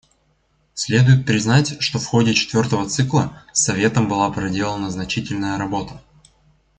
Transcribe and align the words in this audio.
Следует 0.73 1.27
признать, 1.27 1.75
что 1.79 1.99
в 1.99 2.07
ходе 2.07 2.33
четвертого 2.33 2.89
цикла 2.89 3.43
Советом 3.53 4.09
была 4.09 4.31
проделана 4.31 4.89
значительная 4.89 5.59
работа. 5.59 6.01